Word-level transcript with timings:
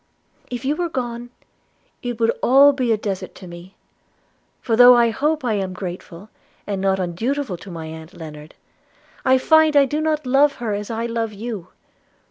If 0.49 0.65
you 0.65 0.75
were 0.75 0.89
gone, 0.89 1.29
it 2.01 2.19
would 2.19 2.31
be 2.31 2.39
all 2.41 2.69
a 2.71 2.97
desert 2.97 3.35
to 3.35 3.45
me; 3.47 3.75
for, 4.59 4.75
though 4.75 4.95
I 4.95 5.11
hope 5.11 5.45
I 5.45 5.53
am 5.53 5.73
grateful, 5.73 6.31
and 6.65 6.81
not 6.81 6.99
undutiful 6.99 7.57
to 7.57 7.69
my 7.69 7.85
aunt 7.85 8.15
Lennard, 8.17 8.55
I 9.23 9.37
find 9.37 9.75
I 9.77 9.85
do 9.85 10.01
not 10.01 10.25
love 10.25 10.53
her 10.55 10.73
as 10.73 10.89
I 10.89 11.05
love 11.05 11.33
you. 11.33 11.67